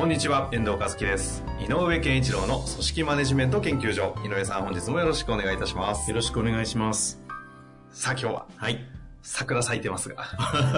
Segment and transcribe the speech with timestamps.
[0.00, 1.44] こんにちは、遠藤和樹です。
[1.60, 4.14] 井上健一郎の組織マネジメント研究所。
[4.24, 6.08] 井上さん、本日もよろしくお願いいたします。
[6.10, 7.20] よろしくお願いします。
[7.90, 8.78] さあ、今日ははい。
[9.20, 10.24] 桜咲いてますが、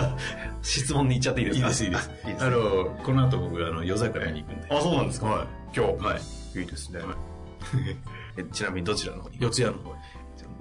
[0.62, 1.66] 質問に行っちゃっていいですか？
[1.68, 2.10] いいです、いいです。
[2.26, 4.66] いいですあの、この後僕、あの、夜桜に行くんで。
[4.74, 5.26] あ、そうなんですか？
[5.26, 5.46] はい。
[5.76, 6.04] 今日。
[6.04, 6.58] はい。
[6.58, 7.00] いいですね。
[8.36, 9.36] えちなみにどちらの方に？
[9.40, 10.00] 四谷の方に。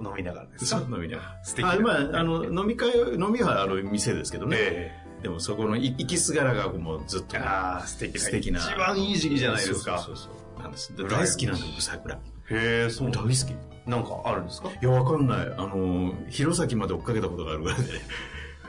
[0.04, 1.44] 飲みながらです飲みながら。
[1.44, 4.56] 素敵なあ、まあ、あの、飲み会、飲みは、あの、店ですけどね。
[4.60, 8.20] えでも、そこの、い行きすがらがもうずっとああ、素敵な。
[8.20, 8.58] 素敵な。
[8.60, 9.98] 一番いい時期じゃないですか。
[9.98, 10.62] そうそうそう。
[10.62, 10.92] なんです。
[10.96, 12.14] 羨ま大好きなんだ、僕、桜。
[12.16, 12.20] へ
[12.50, 13.32] え、そう大好き。
[13.52, 13.56] い
[13.86, 14.68] なんかあるんですか？
[14.68, 15.46] へや、わかんない。
[15.56, 17.84] あの、弘前まで追っかけたことがあるぐらいで。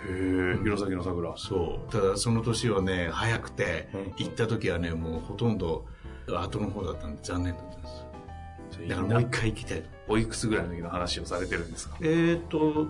[0.10, 1.36] え、弘前の桜。
[1.38, 1.92] そう。
[1.92, 5.86] ただ、その年はね、早くてうん、行った時はね、もうほとんど、
[6.28, 8.88] 後の方だったんで、残念だったんです。
[8.90, 9.88] だからもう一回行きたいと。
[10.08, 11.98] おいくつぐらいの時の話をされてるんですか？
[12.02, 12.88] えーと、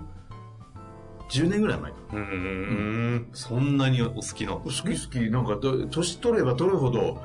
[1.33, 3.27] 10年ぐらい前かうーん。
[3.33, 7.21] そんなにお好きなん好き好き、なんかど、年取れば取るほど、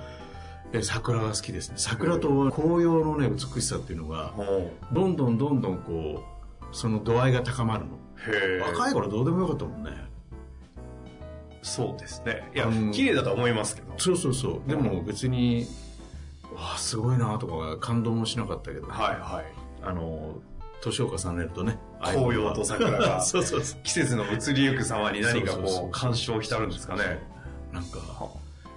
[0.72, 1.74] え桜が好きですね。
[1.76, 6.22] 桜と紅葉のね、美しさっていうのが、ほどんどんどんどんこ
[6.62, 7.92] う、その度合いが高まるの。
[7.92, 7.96] う
[8.34, 8.60] へえ。
[8.60, 9.90] 若い頃どうでもよかったもんね。
[11.62, 12.50] そうですね。
[12.54, 13.92] いやうん、綺麗だとは思いますけど。
[13.98, 14.68] そうそうそう。
[14.68, 15.66] でも別に、
[16.54, 19.44] わあ、すごいなとか感動もしなかったけど、はいはい。
[19.82, 20.36] あの、
[20.80, 21.78] 年を重ねるとね。
[22.00, 23.80] 紅葉と桜が そうそうそう。
[23.82, 27.18] 季節の移りゆく様に何かこう、感傷浸るんですかね。
[27.72, 27.98] なんか、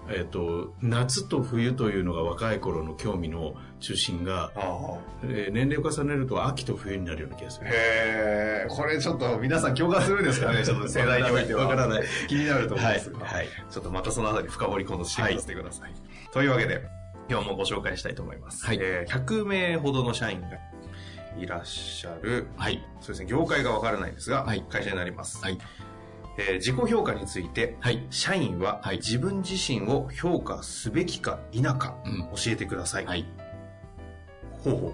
[0.10, 7.64] えっ、と、夏と冬というのが若い頃の興味の中心が、あえー年齢を重ねると秋と冬になるような気がすあ。
[7.64, 7.70] る。
[7.72, 11.68] へえ、これちょっと皆さん共感するんですかね、 ちょっと世代においては。
[11.68, 12.04] わからない。
[12.28, 13.26] 気になると思うんですが。
[13.26, 13.48] はい。
[13.70, 15.94] ちょっとまたそのあたり深掘り今度してさせてください。
[16.34, 16.82] というわけで、
[17.30, 18.66] 今日もご紹介したいと思います。
[18.66, 20.48] はいえー100名ほどの社員が
[21.38, 22.84] いらっしゃる、はい。
[23.00, 25.42] そうですね、業界がわからないですが、はい会社になります。
[25.44, 25.58] はい。
[26.38, 28.06] えー自己評価について、はい。
[28.10, 32.20] 社員ははい自分自身を評価すべきか否か、うん。
[32.36, 33.06] 教えてください。
[33.06, 33.26] はい。
[34.64, 34.94] ほうほうほう。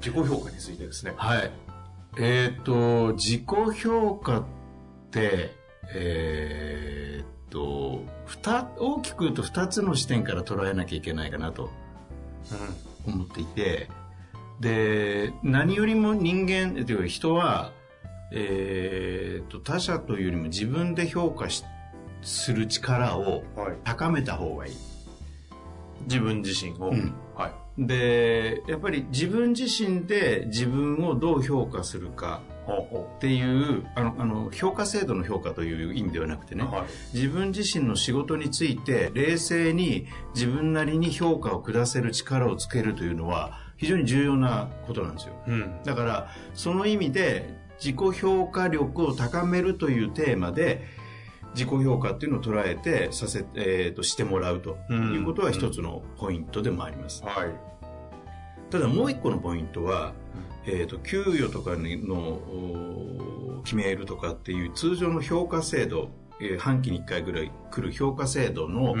[0.00, 1.14] 自己評価についてですね。
[1.16, 1.50] はい。
[2.18, 3.44] えっ、と、自己
[3.82, 4.44] 評価っ
[5.10, 5.54] て、
[5.94, 8.02] えっ、と、
[8.78, 11.70] 大きく言うと2つの視点から捉えなきゃいけないかなと
[13.06, 13.88] 思っていて、
[14.60, 17.72] で、何よりも人間、というか人は、
[18.32, 21.64] えー、と他者というよりも自分で評価し
[22.22, 23.42] する力を。
[23.84, 24.74] 高めた方がいい。
[26.04, 26.90] 自分自身を。
[26.90, 27.86] うんはい。
[27.86, 36.58] で、やっぱり自分自身で自分をどう評価するかっていう、あの、あの評価制度の評価という意味ではなくてう。
[36.58, 36.82] ね、はい。
[37.14, 45.34] 自分自身の仕事について冷静に自分なりに評価を下せる力をつけるというのは非常に重要なことなんですよ。
[45.46, 45.82] うん。
[45.84, 50.84] だからその意味で自己評価力を高めるというテーマで
[51.54, 57.24] 自己評価っていうのを捉えてさせ、えー、としてもらうということは一つのポイントでもあります。
[57.24, 57.68] はい。
[58.70, 60.12] ただもう一個のポイントは、
[60.66, 66.10] えー、と給与とかのお決めるとかっていう通常の評価制度、
[66.40, 68.94] えー半期に1回ぐらい来る評価制度の。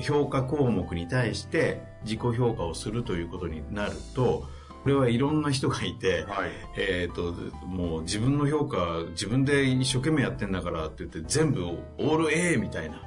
[0.00, 4.46] 評価項目に対して自己評価をするということになると
[4.82, 6.50] これはいろんな人がいて、はい。
[6.76, 7.32] えー、と
[7.66, 13.00] もう自分の評価自分で一生懸命やってんだからって言って全部オール A みたいな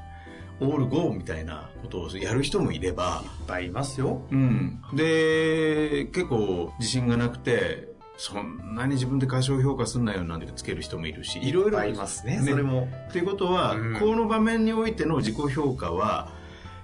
[0.61, 4.21] オール GO みたいなことをやる人もいれば、いっぱいいますよ。
[4.31, 12.87] うん、で結構自信がなくてそんなに自分で過小評価すんなよなんてつける人もいるしいろいろいっぱいいますね、ねそれも。
[13.11, 16.31] ということは、うんこの場面においての自己評価は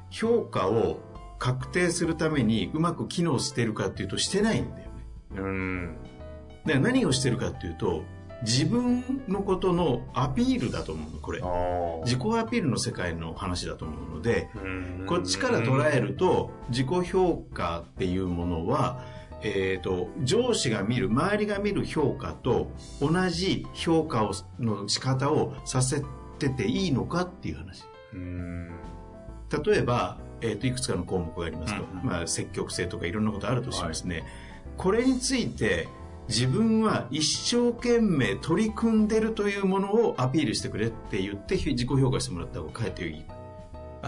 [0.10, 1.00] 評価を
[1.40, 4.92] 確定するためにうまく機能してるかっていうとしてないんだよね
[5.38, 5.98] うん。
[6.66, 8.04] で何をしてるかっていうと
[8.44, 15.06] 自分のことのアピールだと思うのこれあ自己アピールの世界の話だと思うのであ。
[15.08, 19.04] こっちから捉えると自己評価っていうものは、
[19.44, 26.04] えー、と上司が見る周りが見る評価と同じ評価をの仕方をさせ
[26.38, 27.84] てていいのかっていう話。
[28.14, 28.70] うん。
[29.66, 34.24] 例えば、えー、といくつかの項目がありますと、うんまあ、積極性とかいろんなことあるとしますね、
[34.78, 35.88] これについて
[36.28, 43.26] 自分は一生懸命取り組んでるというものをアピールしてくれって言って自己評価してもらった方がかえっていい。
[43.28, 43.41] あ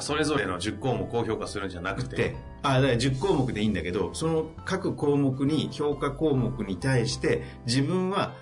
[0.02, 2.16] それぞれの10項目を評価するんじゃなくて。
[2.16, 8.34] であだから10項目でいいんだけどその各項目に評価項目に対して自分は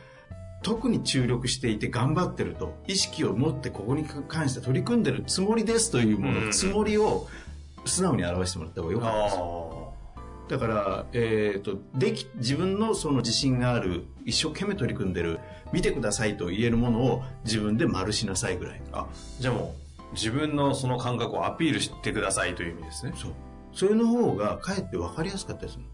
[0.61, 6.51] 特に注力していて頑張ってると意識を持ってここに関して取り組んでるつもりですというもの、うん。
[6.51, 7.27] つもりを
[7.85, 9.91] 素直に表してもらった方がよかったですあ
[10.49, 15.39] だから、えー、とでき自分のその自信がある一生懸命取り組んでる
[15.71, 18.81] 見てくださいと言えるものを自分で丸しなさいぐらい。
[18.81, 19.07] ーあ
[19.39, 19.80] じゃあもう
[20.13, 23.13] 自分のその感覚をアピールしてくださいという意味ですね。
[23.15, 23.31] そう。
[23.73, 25.85] それの方がかえって分かりやすかったりする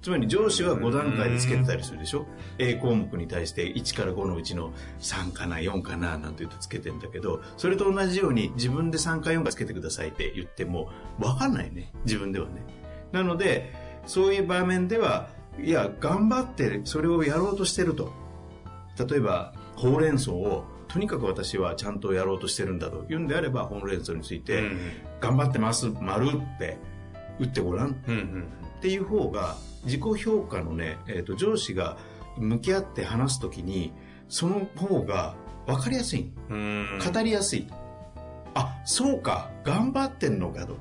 [0.00, 2.26] つまり上司は5段階でつけてたりするでしょ
[2.58, 11.92] ？A 項目に対して1から5のうちの3かな4かななんて言ってつけてんだけどそれと同じように自分で3か4かつけてくださいって言っても分かんないね。
[12.04, 12.64] 自分ではね。
[13.12, 13.74] なので
[14.06, 15.28] そういう場面では
[15.60, 18.12] いや頑張ってそれをやろうとしてると。
[19.08, 20.64] 例えばほうれん草を
[20.96, 24.78] とにかく私はちゃんとやろうとしてるんだと言うんであればほうれん草について、うん
[25.20, 26.78] 頑張ってます丸って
[27.38, 28.02] 打ってごらん。
[28.08, 28.44] うんうん
[28.78, 31.96] っていう方が自己評価のね、えー、と上司が
[32.36, 33.92] 向き合って話す時に
[34.28, 35.34] その方が
[35.66, 36.30] 分かりやすい。
[36.50, 36.98] うん。
[36.98, 37.66] 語りやすい、
[38.54, 40.76] あそうか頑張ってんのかと。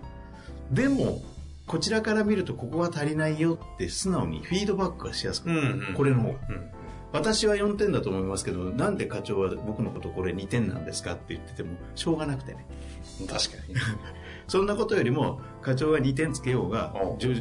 [0.71, 1.21] でも
[1.67, 5.93] こちらから見るとここは足りないよって素直にフィードバックがしやすくなる、うんうん。
[5.93, 6.39] これの方が。
[6.49, 6.71] うん
[7.15, 12.65] 私は4点だと思いますけどなんで課長は僕のことこれ2点なんですかって言っててもしょうがなくてね。
[13.27, 13.75] 確かに。
[14.47, 16.93] そんなことよりも課長が2点つけようが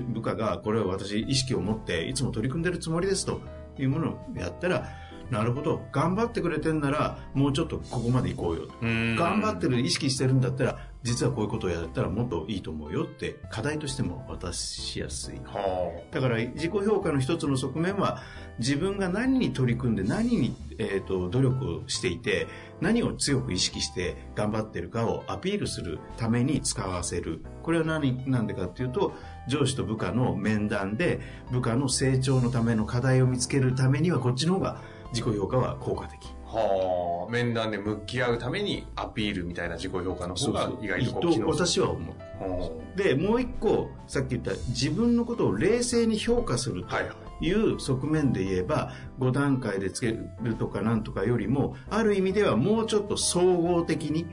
[0.08, 3.40] 部下がこれは私意識を持っていつも取り組んでるつもりですと
[3.76, 4.88] いうものをやったら
[5.30, 8.68] なるほど頑張ってくれてんならもうちょっとここまで行こうよ
[9.16, 15.34] 頑張ってる意識してるんだったら実はこういうことをやったらもっといいと思うよって課題としても渡しやすい。
[15.44, 18.22] はだから自己評価の一つの側面は
[18.58, 22.46] 自分が何に取り組んで何に、えー、と努力をしていて
[22.80, 27.44] 何を強く意識して頑張ってるかをアピールするために使わせる。
[27.62, 29.12] これは何なんでかっていうと
[29.46, 34.80] 上司と部下の面談で部下の成長のための課題を見つけるためにはこっちの方が
[35.12, 36.34] 自己評価は効果的。
[36.43, 42.14] あはあ面談で向き合うためにアピールみたいな自己評価の方が意外と機能私は思う。
[42.40, 47.14] はでもう一個さっき言った自分のことを冷静に評価するあはいはい。
[47.40, 54.26] いう側面で言えば5段階でつけるとかなんとかよりもある意味ではもうちょっと総合的に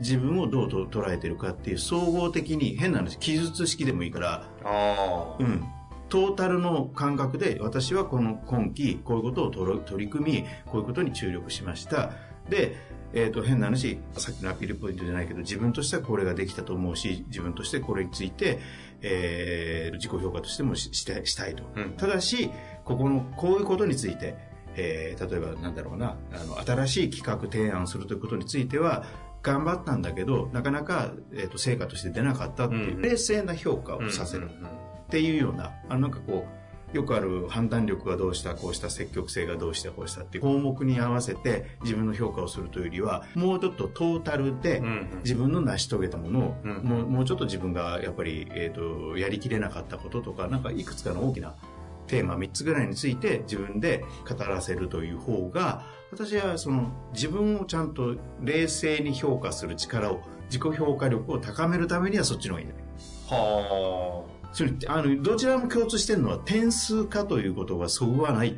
[0.00, 5.36] 自分をどうと捉えてるかっていう総合的に変な話記述式でもいいから、ああ。
[5.38, 5.64] うん、
[6.08, 12.12] トータルの感覚で私はこの今期こういうことを取り取り組みこういうことに注力しました。
[12.48, 12.76] で、
[13.12, 18.58] えー、と変な話さっきのアピールポイントじゃないけど自分としてはこれができたと思うし自分としてこれについて、
[19.02, 21.90] えー自己評価としてもししてしたいと、うん。
[21.92, 22.50] ただし
[22.84, 24.36] ここのこういうことについて、
[24.76, 29.04] えー例えばなんだろうなあの新しい企画提案をするということについては
[29.42, 33.02] 頑張ったんだけどなかなか、えー、と成果として出なかったっていう、うん。
[33.02, 36.58] 冷静な評価をさせる、うんっていうようなあのなんかこう
[36.96, 44.82] よくある判断力がどうしたこうした積極性がどうしたこうしたっていう項目に合わせて自分の評価をするというよりはもうちょっとトータルで
[45.22, 51.54] 自分の成し遂げたものを、うんもうもうちょっと自分がやっぱり、えー、とやりきれなかったこととかなんかいくつかの大きな
[52.06, 62.66] テーマ3つぐらいについて自分で語らせるという方が私はその自分をちゃんと冷静に評価する力を自己評価力を高めるためにはそっちの方がいい。
[62.66, 62.84] んだね
[63.28, 68.56] はそれあのどちらも共通してるのは点数化ということがそぐわない。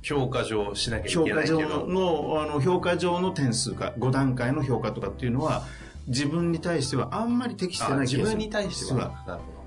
[0.00, 5.64] 評価上しなきゃい評価上けないけどのあの評価上の点数化5段階の評価とかっていうのは
[6.06, 9.24] 自分に対してはあんまり適してあない自分に対しては。
[9.26, 9.58] なるほ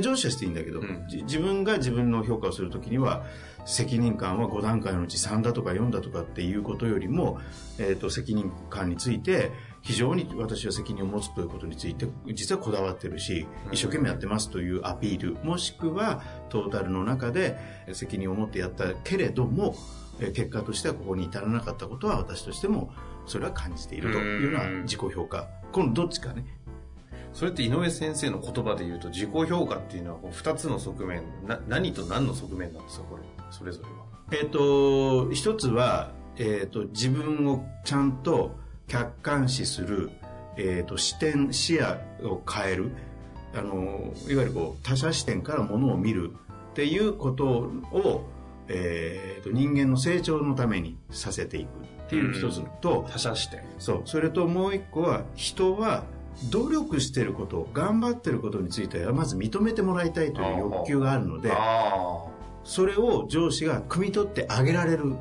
[0.00, 1.06] 上司はしていいんだけど、うん。
[1.08, 3.24] じ自分が自分の評価をするときには
[3.64, 7.38] 責任感は5段階のうち3だとか4だとかっていうことよりも、
[7.78, 9.50] えー、と責任感について
[9.88, 13.72] 非常に私は責任を持つということについて実はこだわってるしうん。
[13.72, 17.56] 一生懸命やってますというアピールもしくはトータルの中で
[17.94, 19.74] 責任を持ってやったけれども
[20.20, 22.92] えー結果としてはここに至らなかったことは私としても
[23.24, 24.82] それは感じているというのはうん。
[24.82, 25.48] 自己評価。
[25.72, 26.44] このどっちかね。
[27.32, 33.22] それって井上先生の言葉で言うと自己評価っていうのはこう2つの側面な何と何の側面なんですかこれ。
[33.50, 34.42] それぞれは。
[34.42, 38.54] えっ、と一つは、えっと自分をちゃんと
[38.88, 40.10] 客観視する、
[40.56, 41.96] えっと視点視野
[42.28, 42.92] を変える
[43.54, 46.32] あのいわゆるこう他者視点からものを見る
[46.70, 48.24] っていうことを、
[48.68, 53.62] えー、と人間の成長のためにさせていくっていう一つと、他者視点。
[53.78, 54.02] そう。
[54.06, 56.04] それともう一個は人は
[56.50, 61.52] 努力してること頑張ってることについてはまず認めてもらいたいという欲求があるので
[62.62, 65.16] それを上司が汲み取ってあげられる、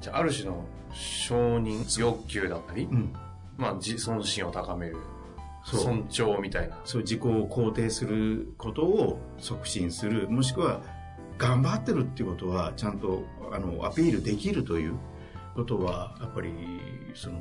[0.00, 3.12] じゃあある種の承認欲求だったり、うん、
[3.56, 4.96] まあ自尊心を高める
[5.64, 6.78] 尊重みたいな。
[6.84, 10.80] そう自己を肯定することを促進するもしくは
[11.38, 14.94] 頑張ってるっていうことはちゃんとあのアピールできるという
[15.54, 16.50] ことはやっぱり
[17.14, 17.38] その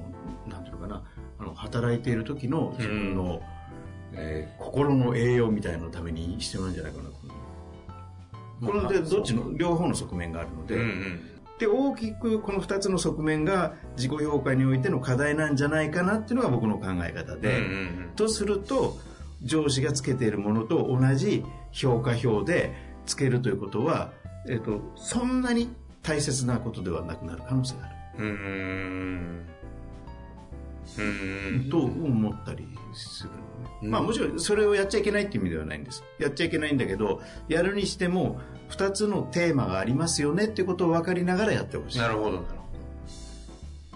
[0.48, 1.04] なんていうのかな
[1.40, 3.42] あの働いている時の自分の、
[4.14, 7.10] えー心の栄養みたいなのために必要なんじゃないかな
[8.66, 11.29] これでどっちの両方の側面があるので、うんうん。
[11.60, 17.68] で大きくこの2つの側面が自己評価においての課題なんじゃないかなっていうのが僕の考え方で、うんう
[18.08, 18.98] んとすると
[19.44, 22.74] 上司がつけているものと同じ評価表で
[23.06, 24.12] つけるということは、
[24.50, 25.70] えっとそんなに
[26.02, 29.46] 大切なことではなくなる可能性がある、うん。
[31.70, 33.30] と思ったりする
[33.84, 33.92] うん。
[33.92, 36.04] まあもちろんそれをやっちゃいけないっていう意味ではないんです。
[36.20, 42.60] やっちゃいけないんだけどやるにしても2つのテーマがありますよねっていうことを分かりながらやってほしいなるほど、なるほど。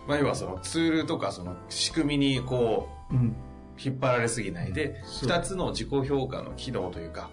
[0.08, 3.36] まあ、要はそのツールとかその仕組みにこう、うん。
[3.84, 5.30] 引っ張られすぎないで、そう。
[5.30, 7.32] 二つの自己評価の機能というか、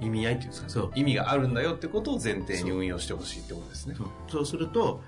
[0.00, 0.88] 意味合いっていうんですかね。
[0.94, 3.96] 意味があるんだよってことを前提に運用してほしいってことですね。
[4.28, 5.02] そうすると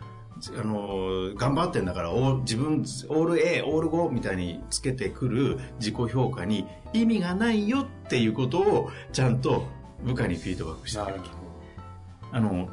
[0.59, 9.67] あの頑張ってんだからお自分オール A オール5みたいにつけてくる自己評価に意味がないよっていうことをちゃんと
[10.03, 11.19] 部下にフィードバックしてあげる。
[11.21, 11.27] ほ
[12.33, 12.69] あの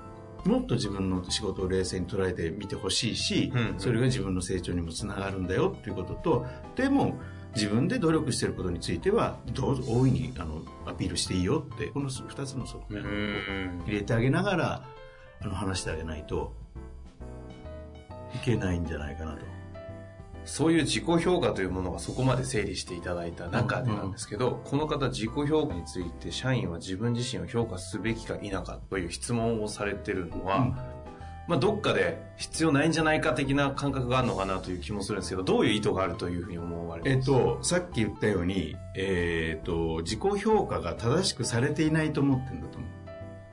[0.46, 3.80] もっと自分の仕事を冷静に捉えてみてほしいし、うんうん。
[3.80, 7.16] それが自分の成長にもつながるんだよっていうこととでも
[7.56, 13.84] 自分で努力してることについてはどうぞ大いにあのアピールしていいよってこの2つの側面をうん。
[13.86, 14.86] 入れてあげながら
[15.42, 16.54] あの話してあげないと
[18.34, 19.46] いけないんじゃないかなと。
[20.46, 30.76] そういう自己評価というものがそこまで整理していただいた中でなんですけど、この方自己評価について社員は自分自身を評価すべきか否かという質問をされてるのは、うん
[31.50, 42.90] まあどっかで必要ないんじゃないか的な感覚があるのかなという気もするんですけど、どういう意図があるというふうに思われてえっますと、さっき言ったように、えっと、自己評価が正しくされていないと思ってるんだと思う。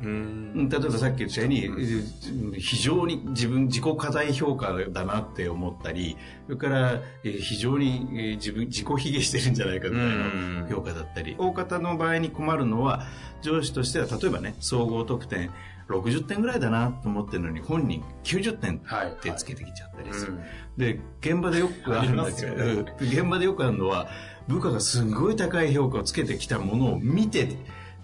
[0.03, 0.53] うん。
[0.65, 0.69] ん。
[0.69, 10.61] 例えばさっき言ったように、えー非常に自分自己課題評価だなって思ったりそれから、えー非常に、えー自分自己卑下してるんじゃないかみたいうん。
[10.63, 11.35] な評価だったり。
[11.39, 13.07] 大方の場合に困るのは
[13.43, 15.51] 上司としては例えばね総合得点
[15.89, 19.09] 60点ぐらいだなと思ってるのに本人90点はい。
[19.09, 20.41] ってつけてきちゃったりする、うん。
[20.77, 22.55] で現場でよくあるんだけど、
[23.01, 24.09] 現場でよくあるのは
[24.49, 27.49] 部下がすごい高い評価をつけてきたものを見て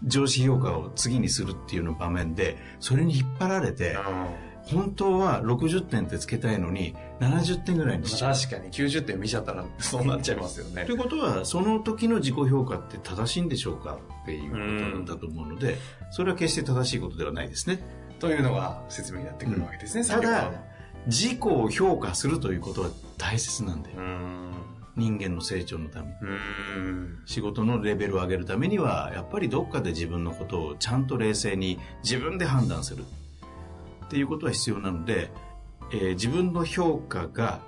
[0.04, 3.96] 上司評価を次にするっていうの場面でそれに引っ張られて
[4.64, 8.34] 本当は60点ってつけたいのに70点ぐらいにしちゃう。
[8.34, 10.84] 確かに90点見ちゃったら そうなっちゃいますよね。
[10.84, 15.78] ということはその時の自己評価って正しいんでしょうかっていうことだと思うので
[16.10, 17.80] それは決して正しいことではないですね。
[18.20, 20.64] というのが説明になってくるわけですね、ただ先ほどの
[21.06, 23.96] 自己を評価するということは大切なんだよ
[24.96, 26.14] 人間の成長のために。
[27.24, 33.04] 仕事のレベルを上げるためにはやっぱりどっかで自分のことをちゃんと冷静に自分で判断する。
[34.06, 35.30] っていうことは必要なので、
[35.92, 37.60] えー自分の評価が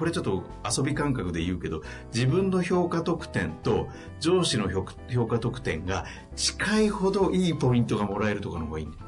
[0.00, 1.82] これちょっと遊び感覚で言うけど
[2.14, 3.86] 自分の評価得点と
[4.18, 6.06] 上司の評評価得点が
[6.36, 9.04] 近いほどいいポイントがもらえるとかの方がいいんだよ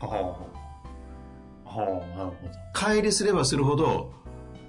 [0.00, 0.46] は
[1.66, 2.52] あはあなるほど。
[2.74, 4.12] 乖離すればするほど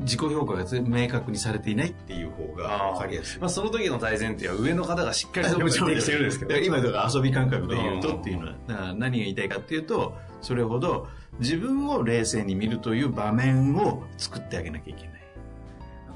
[0.02, 3.38] 自己評価が明確にされていないっていう方が分かりやす。
[3.38, 6.58] いまあ、その時の大前提は上の方がしっかり評価できてるんですけど。
[6.58, 11.08] 今だから遊び感覚で言ううんとっていうのは何が言いたいかっていうとそれほど
[11.40, 15.12] 自分を冷静に見るという場面を作ってあげなきゃいけない。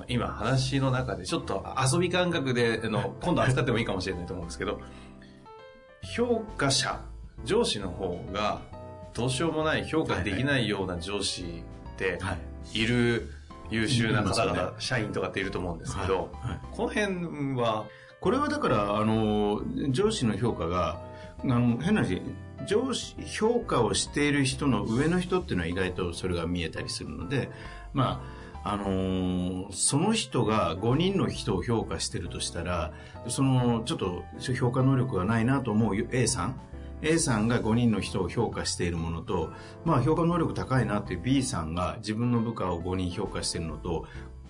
[0.07, 4.79] 今話の中でちょっと遊び感覚であの今度扱ってもいいかもしれないと思うんですけど
[6.03, 7.01] 評価者
[7.43, 8.61] 上司の方が
[9.13, 12.81] どうしようもない評価できないような上司ってはい。
[12.81, 13.29] いる
[13.69, 16.59] 優秀な方々、ね社員とかっていると思うんですけど、はいはい。
[16.71, 17.85] この辺は？
[18.21, 20.99] これはだからあの上司の評価が
[21.43, 22.21] あの変な話
[22.65, 27.51] 上司評価をしている人の上の人っていうのは意外とそれが見えたりするので
[27.93, 28.23] ま
[28.63, 32.93] ああのーその人が5人の人を評価してるとしたら
[33.27, 34.23] そのちょっと
[34.57, 36.59] 評価能力がないなと思う A さん
[37.05, 39.51] A さんが5人の人を評価しているものと、
[39.85, 44.07] まあ、評価能力高いなっていう B さんが自分の部下を5人評価しているのと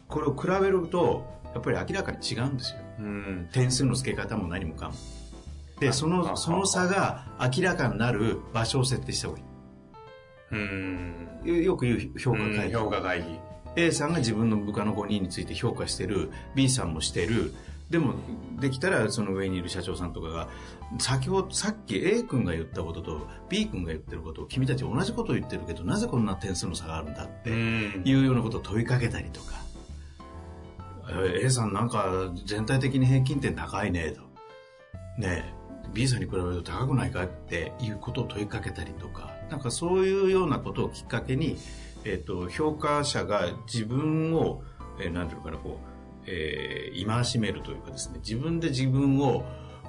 [0.08, 2.80] これを比べるとやっぱり明らかに違うんですよ。
[3.00, 3.50] うん。
[3.52, 4.96] 点数の付け方も何もかも。
[5.80, 9.44] でそあのその差が明らかになる場所を設定した方がい
[10.52, 11.28] うん。
[11.44, 13.40] いよよく言う評価会議、評価会議。
[13.78, 17.54] A さんが自分の部下の5人について評価してる B さんもしてる
[17.90, 18.16] でも
[18.60, 20.50] できたらその上にいる社長さんとかが
[21.00, 28.02] 先ほどさっき A 君が言ったことと B 君が言ってることを君たち同じことを言ってるけどなぜこんな点数の差があるんだってん。
[28.04, 29.66] いうようなことを問いかけたりとか。
[31.40, 34.22] A さんなんか全体的に平均点高いねと。
[35.20, 35.54] ね
[35.94, 41.58] B さんに比べると高くないかっていうことを問いかけたりとか、なんかそういうようなことをきっかけに、
[42.04, 44.64] えっ、と、評価者が自分を、
[45.00, 45.95] えー、なんていうのかな、こう、
[46.28, 49.44] えー、戒しめるというかですね、自分で自分を、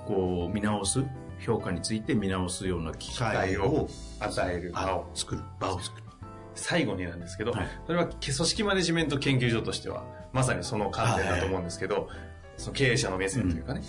[0.07, 1.05] こう、見直す、
[1.40, 3.88] 評価について見直すような機会を
[4.21, 5.43] 与える場を作る。
[5.61, 6.07] 場を作る。
[6.55, 12.09] 最後になんですけど、はいそれは組織マネジメント研究所としては、まさにその観点だと思うんですけど、
[12.57, 13.83] その経営者の目線というかね、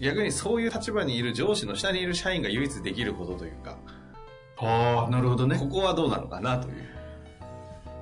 [0.00, 3.76] 逆にそういう立場にいる上司の下にいる社員が唯一できることというか、
[4.58, 5.66] ああ、なるほどねこ。
[5.66, 6.74] こはどうなのかなという。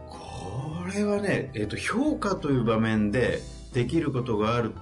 [0.08, 3.40] これはね、えっと評価という場面で
[3.74, 4.72] できることがある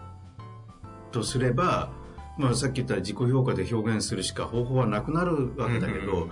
[1.11, 1.91] とすれば、
[2.39, 6.29] まあ、さっき言った自己評価で表現するしか方法はなくなるわけだけど、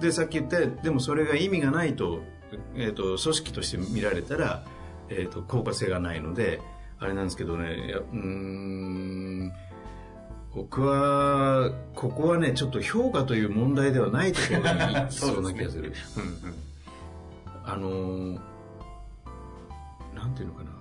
[0.00, 2.22] でさっき言ったでもそれが意味がないと,、
[2.74, 4.64] えっと組織として見られたら、
[5.08, 6.60] えっと効果性がないので
[6.98, 9.52] あれなんですけどねうーん
[10.54, 15.92] 僕はここはねちょっと評価という問題ではないところに行きそうな気がする。
[16.16, 16.54] うんうん
[17.64, 18.40] あのー
[20.14, 20.71] なんていうのかな。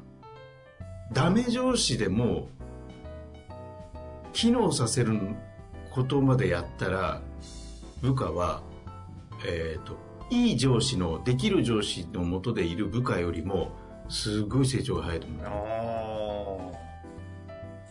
[1.13, 2.49] ダメ上司でも、
[4.33, 5.19] 機能させる
[5.91, 7.21] ことまでやったら、
[8.01, 8.61] 部下は、
[9.45, 9.97] えっ、と、
[10.29, 13.71] いい上司の、できる上司のもとでいる部下よりも、
[14.09, 15.45] すごい成長が早いと思う。
[15.45, 15.51] あ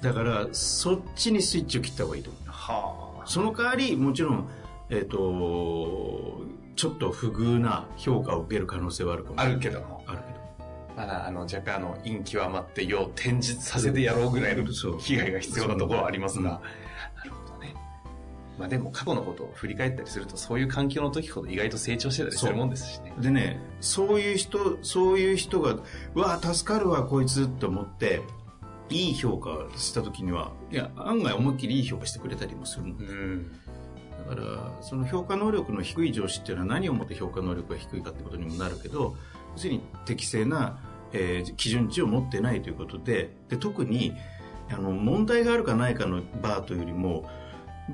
[0.02, 2.42] だから、そっちにスイッチを切った方がいいと思う。
[2.48, 4.48] ーはその代わり、もちろん、
[4.88, 6.40] えっ、と、
[6.74, 9.44] ちょっと不遇な評価を受ける可能性はあるかもしあ。
[9.44, 9.56] れない。
[9.56, 9.99] あるけども、あるけど。
[11.00, 14.66] まだあの若干あの陰極まって世を転じさせてやろうぐらいの
[14.98, 16.46] 被害が必要なところはありますが、うん
[17.16, 17.74] なるほどね。
[18.58, 23.14] まあでも過去のことを振り返ったりするとそういう環境の時ほど意外と成長してたりするもんですしね。
[23.18, 25.78] でね、そういう人、そういう人が、
[26.14, 28.20] うわあ、助かるわ、こいつって思って、
[28.90, 32.94] いい評価した時には、いや、案外思いっきりいい評価してくれたりもするの。
[32.98, 33.52] うん。
[34.28, 39.16] だから、その評価能力の低い上司っていうのは何をもって評価能力が低いかってことにもなるけど、
[39.54, 40.78] 要するに適正な、
[41.12, 44.14] えー基準値を持ってないということで、で、特に、
[44.70, 47.28] あの、問題があるかないかのバーというよりも、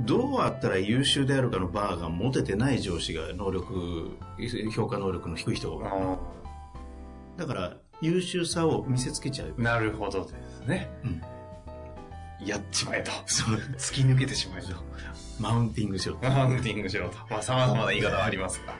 [0.05, 4.19] どうあったら優秀であるかのバーが持ててない上司が能力、
[4.75, 6.19] 評価能力の低い人が
[7.37, 9.63] だから優秀さを見せつけちゃうー。
[9.63, 10.91] なるほどですね。
[11.05, 11.23] うん
[12.45, 13.11] やっちまえと。
[13.25, 14.69] そう突き抜けてしまえと。
[15.41, 16.19] マウンティングしろ。
[16.23, 17.17] マウンティングしろと。
[17.31, 18.75] まあ様々な言い方はありますが。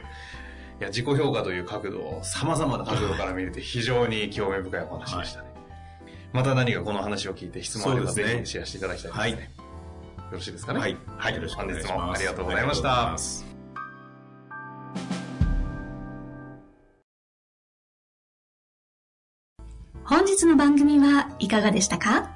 [0.79, 5.47] いや、自己評価という角度を様々な角度から見れて非常に興味深いお話でしたね。
[6.33, 9.21] また何かこの話を聞いて質問あればぜひシェアしていただきたいですね。
[9.21, 9.31] はい
[10.27, 10.79] よろしいですかね？
[10.81, 10.97] はい。
[11.17, 11.35] はい。
[11.35, 11.93] よろしくお本願いします。
[11.93, 13.17] 日もありがとうございました
[20.03, 22.29] 本日の番組はいかがでしたか？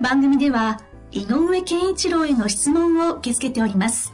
[0.00, 0.80] 番組では
[1.12, 4.12] 井上健一郎への質問を受け付けております。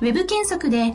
[0.00, 0.94] ウェブ検索で